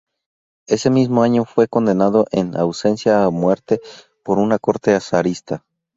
Ese 0.65 0.89
mismo 0.89 1.21
año 1.21 1.45
fue 1.45 1.67
condenado 1.67 2.25
en 2.31 2.57
ausencia 2.57 3.23
a 3.23 3.29
muerte 3.29 3.79
por 4.23 4.39
una 4.39 4.57
corte 4.57 4.99
zarista. 4.99 5.63